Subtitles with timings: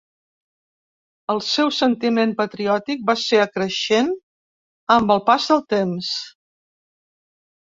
[1.33, 4.09] El seu sentiment patriòtic va ser acreixent
[4.97, 6.11] amb el pas del temps.